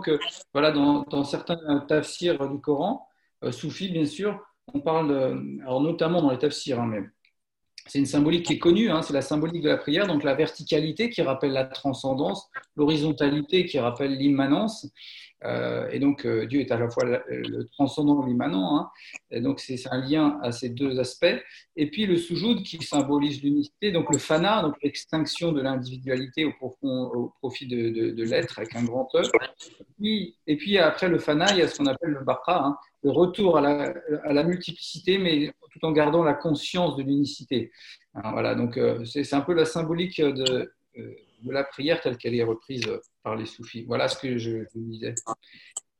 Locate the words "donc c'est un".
19.40-20.00